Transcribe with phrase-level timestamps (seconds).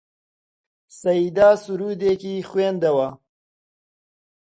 [0.99, 3.09] سەیدا سروودێکی خوێندەوە: